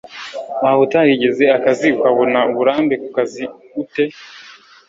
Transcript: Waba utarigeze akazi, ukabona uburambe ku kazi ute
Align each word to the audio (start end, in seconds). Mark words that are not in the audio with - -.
Waba 0.61 0.79
utarigeze 0.85 1.43
akazi, 1.57 1.87
ukabona 1.97 2.39
uburambe 2.51 2.95
ku 3.01 3.09
kazi 3.17 3.43
ute 3.81 4.03